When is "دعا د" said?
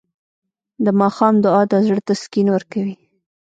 1.43-1.73